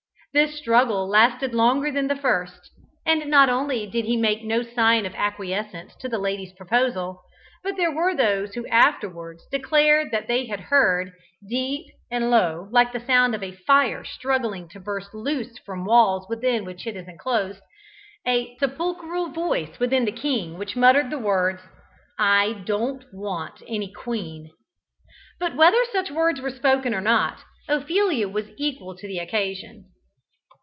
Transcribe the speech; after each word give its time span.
This 0.33 0.57
struggle 0.57 1.09
lasted 1.09 1.53
longer 1.53 1.91
than 1.91 2.07
the 2.07 2.15
first, 2.15 2.71
and 3.05 3.29
not 3.29 3.49
only 3.49 3.85
did 3.85 4.05
he 4.05 4.15
make 4.15 4.45
no 4.45 4.63
sign 4.63 5.05
of 5.05 5.13
acquiescence 5.13 5.93
to 5.97 6.07
the 6.07 6.17
lady's 6.19 6.53
proposal, 6.53 7.19
but 7.65 7.75
there 7.75 7.91
were 7.91 8.15
those 8.15 8.53
who 8.53 8.65
afterwards 8.67 9.45
declared 9.51 10.09
that 10.11 10.29
they 10.29 10.45
heard 10.47 11.11
deep 11.45 11.85
and 12.09 12.31
low 12.31 12.69
like 12.71 12.93
the 12.93 12.99
sound 13.05 13.35
of 13.35 13.43
fire 13.67 14.05
struggling 14.05 14.69
to 14.69 14.79
burst 14.79 15.13
loose 15.13 15.57
from 15.65 15.83
walls 15.83 16.25
within 16.29 16.63
which 16.63 16.87
it 16.87 16.95
is 16.95 17.09
enclosed 17.09 17.59
a 18.25 18.55
sepulchral 18.57 19.31
voice 19.33 19.79
within 19.79 20.05
the 20.05 20.13
king 20.13 20.57
which 20.57 20.77
muttered 20.77 21.09
the 21.09 21.19
words 21.19 21.59
"I 22.17 22.53
don't 22.65 23.03
want 23.13 23.61
any 23.67 23.91
queen." 23.91 24.49
But, 25.41 25.57
whether 25.57 25.83
such 25.91 26.09
words 26.09 26.39
were 26.39 26.51
spoken 26.51 26.95
or 26.95 27.01
not, 27.01 27.41
Ophelia 27.67 28.29
was 28.29 28.45
equal 28.55 28.95
to 28.95 29.07
the 29.09 29.19
occasion. 29.19 29.87